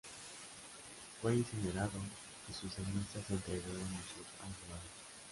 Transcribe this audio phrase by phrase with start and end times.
[1.21, 1.91] Fue incinerado,
[2.49, 4.89] y sus cenizas se entregaron a sus allegados.